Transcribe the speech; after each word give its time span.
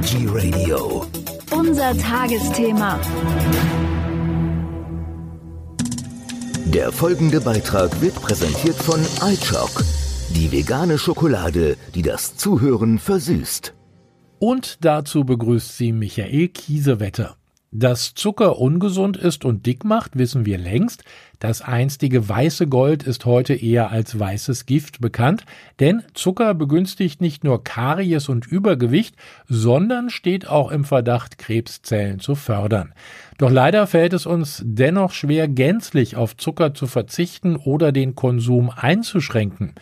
Energy 0.00 0.26
Radio. 0.28 1.04
Unser 1.50 1.94
Tagesthema. 1.98 2.98
Der 6.64 6.90
folgende 6.90 7.42
Beitrag 7.42 8.00
wird 8.00 8.14
präsentiert 8.14 8.76
von 8.76 8.98
iChock, 9.30 9.84
die 10.30 10.50
vegane 10.52 10.96
Schokolade, 10.96 11.76
die 11.94 12.00
das 12.00 12.34
Zuhören 12.34 12.98
versüßt. 12.98 13.74
Und 14.38 14.86
dazu 14.86 15.24
begrüßt 15.24 15.76
sie 15.76 15.92
Michael 15.92 16.48
Kiesewetter. 16.48 17.36
Dass 17.70 18.14
Zucker 18.14 18.58
ungesund 18.58 19.18
ist 19.18 19.44
und 19.44 19.66
dick 19.66 19.84
macht, 19.84 20.16
wissen 20.16 20.46
wir 20.46 20.56
längst. 20.56 21.04
Das 21.40 21.62
einstige 21.62 22.28
weiße 22.28 22.66
Gold 22.66 23.02
ist 23.02 23.24
heute 23.24 23.54
eher 23.54 23.90
als 23.90 24.18
weißes 24.18 24.66
Gift 24.66 25.00
bekannt, 25.00 25.46
denn 25.80 26.02
Zucker 26.12 26.52
begünstigt 26.52 27.22
nicht 27.22 27.44
nur 27.44 27.64
Karies 27.64 28.28
und 28.28 28.46
Übergewicht, 28.46 29.16
sondern 29.48 30.10
steht 30.10 30.46
auch 30.46 30.70
im 30.70 30.84
Verdacht, 30.84 31.38
Krebszellen 31.38 32.20
zu 32.20 32.34
fördern. 32.34 32.92
Doch 33.38 33.50
leider 33.50 33.86
fällt 33.86 34.12
es 34.12 34.26
uns 34.26 34.62
dennoch 34.66 35.12
schwer, 35.12 35.48
gänzlich 35.48 36.14
auf 36.14 36.36
Zucker 36.36 36.74
zu 36.74 36.86
verzichten 36.86 37.56
oder 37.56 37.90
den 37.90 38.14
Konsum 38.14 38.68
einzuschränken. 38.68 39.72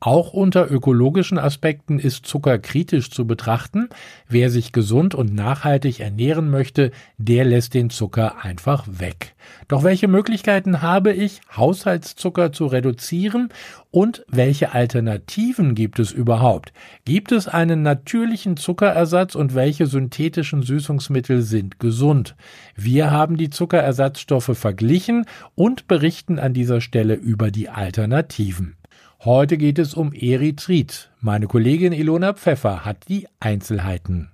Auch 0.00 0.32
unter 0.32 0.70
ökologischen 0.70 1.38
Aspekten 1.38 1.98
ist 1.98 2.24
Zucker 2.24 2.60
kritisch 2.60 3.10
zu 3.10 3.26
betrachten. 3.26 3.88
Wer 4.28 4.48
sich 4.48 4.70
gesund 4.70 5.16
und 5.16 5.34
nachhaltig 5.34 5.98
ernähren 5.98 6.50
möchte, 6.50 6.92
der 7.16 7.44
lässt 7.44 7.74
den 7.74 7.90
Zucker 7.90 8.44
einfach 8.44 8.86
weg. 8.88 9.34
Doch 9.66 9.82
welche 9.82 10.06
Möglichkeiten 10.06 10.82
habe 10.82 11.07
ich, 11.12 11.40
Haushaltszucker 11.56 12.52
zu 12.52 12.66
reduzieren 12.66 13.50
und 13.90 14.24
welche 14.28 14.72
Alternativen 14.72 15.74
gibt 15.74 15.98
es 15.98 16.12
überhaupt? 16.12 16.72
Gibt 17.04 17.32
es 17.32 17.48
einen 17.48 17.82
natürlichen 17.82 18.56
Zuckerersatz 18.56 19.34
und 19.34 19.54
welche 19.54 19.86
synthetischen 19.86 20.62
Süßungsmittel 20.62 21.42
sind 21.42 21.80
gesund? 21.80 22.36
Wir 22.76 23.10
haben 23.10 23.36
die 23.36 23.50
Zuckerersatzstoffe 23.50 24.56
verglichen 24.56 25.26
und 25.54 25.88
berichten 25.88 26.38
an 26.38 26.54
dieser 26.54 26.80
Stelle 26.80 27.14
über 27.14 27.50
die 27.50 27.68
Alternativen. 27.68 28.76
Heute 29.24 29.58
geht 29.58 29.78
es 29.78 29.94
um 29.94 30.12
Erythrit. 30.12 31.10
Meine 31.20 31.48
Kollegin 31.48 31.92
Ilona 31.92 32.34
Pfeffer 32.34 32.84
hat 32.84 33.08
die 33.08 33.26
Einzelheiten. 33.40 34.30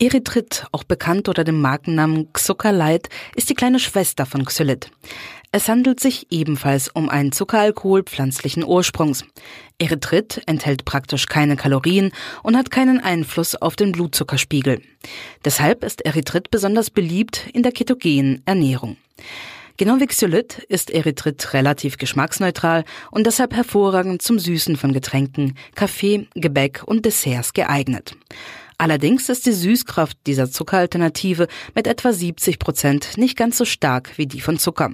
Erythrit, 0.00 0.66
auch 0.72 0.82
bekannt 0.82 1.28
unter 1.28 1.44
dem 1.44 1.60
Markennamen 1.60 2.32
Xuckerlight, 2.32 3.08
ist 3.36 3.48
die 3.48 3.54
kleine 3.54 3.78
Schwester 3.78 4.26
von 4.26 4.44
Xylit. 4.44 4.90
Es 5.52 5.68
handelt 5.68 6.00
sich 6.00 6.26
ebenfalls 6.30 6.88
um 6.88 7.08
einen 7.08 7.30
Zuckeralkohol 7.30 8.02
pflanzlichen 8.02 8.64
Ursprungs. 8.64 9.24
Erythrit 9.78 10.42
enthält 10.46 10.84
praktisch 10.84 11.26
keine 11.26 11.54
Kalorien 11.54 12.10
und 12.42 12.56
hat 12.56 12.72
keinen 12.72 12.98
Einfluss 12.98 13.54
auf 13.54 13.76
den 13.76 13.92
Blutzuckerspiegel. 13.92 14.82
Deshalb 15.44 15.84
ist 15.84 16.04
Erythrit 16.04 16.50
besonders 16.50 16.90
beliebt 16.90 17.46
in 17.52 17.62
der 17.62 17.70
ketogenen 17.70 18.42
Ernährung. 18.46 18.96
Genau 19.76 20.00
wie 20.00 20.06
Xylit 20.06 20.58
ist 20.68 20.90
Erythrit 20.90 21.52
relativ 21.52 21.98
geschmacksneutral 21.98 22.84
und 23.12 23.28
deshalb 23.28 23.54
hervorragend 23.54 24.22
zum 24.22 24.40
Süßen 24.40 24.76
von 24.76 24.92
Getränken, 24.92 25.56
Kaffee, 25.76 26.26
Gebäck 26.34 26.82
und 26.84 27.04
Desserts 27.04 27.52
geeignet. 27.52 28.16
Allerdings 28.78 29.28
ist 29.28 29.46
die 29.46 29.52
Süßkraft 29.52 30.18
dieser 30.26 30.50
Zuckeralternative 30.50 31.48
mit 31.74 31.86
etwa 31.86 32.12
70 32.12 32.58
Prozent 32.58 33.16
nicht 33.16 33.36
ganz 33.36 33.56
so 33.56 33.64
stark 33.64 34.18
wie 34.18 34.26
die 34.26 34.40
von 34.40 34.58
Zucker. 34.58 34.92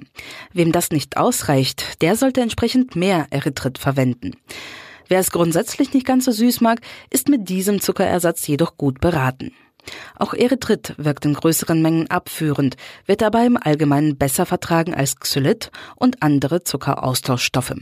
Wem 0.53 0.71
das 0.71 0.91
nicht 0.91 1.17
ausreicht, 1.17 2.01
der 2.01 2.15
sollte 2.15 2.41
entsprechend 2.41 2.95
mehr 2.95 3.27
Erythrit 3.31 3.77
verwenden. 3.77 4.35
Wer 5.07 5.19
es 5.19 5.31
grundsätzlich 5.31 5.93
nicht 5.93 6.05
ganz 6.05 6.25
so 6.25 6.31
süß 6.31 6.61
mag, 6.61 6.79
ist 7.09 7.27
mit 7.27 7.49
diesem 7.49 7.81
Zuckerersatz 7.81 8.47
jedoch 8.47 8.77
gut 8.77 9.01
beraten. 9.01 9.51
Auch 10.17 10.33
Erythrit 10.33 10.95
wirkt 10.97 11.25
in 11.25 11.33
größeren 11.33 11.81
Mengen 11.81 12.09
abführend, 12.09 12.77
wird 13.05 13.21
dabei 13.21 13.45
im 13.45 13.57
Allgemeinen 13.57 14.17
besser 14.17 14.45
vertragen 14.45 14.93
als 14.93 15.19
Xylit 15.19 15.71
und 15.95 16.21
andere 16.21 16.63
Zuckeraustauschstoffe. 16.63 17.75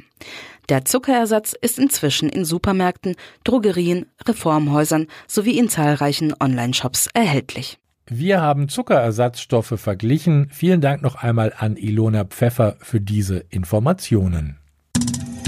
Der 0.69 0.85
Zuckerersatz 0.85 1.53
ist 1.59 1.79
inzwischen 1.79 2.29
in 2.29 2.45
Supermärkten, 2.45 3.15
Drogerien, 3.43 4.05
Reformhäusern 4.27 5.07
sowie 5.27 5.57
in 5.57 5.67
zahlreichen 5.67 6.35
Online-Shops 6.39 7.09
erhältlich. 7.13 7.79
Wir 8.05 8.41
haben 8.41 8.69
Zuckerersatzstoffe 8.69 9.73
verglichen. 9.79 10.47
Vielen 10.51 10.81
Dank 10.81 11.01
noch 11.01 11.15
einmal 11.15 11.53
an 11.57 11.75
Ilona 11.75 12.25
Pfeffer 12.25 12.77
für 12.79 13.01
diese 13.01 13.37
Informationen. 13.49 14.58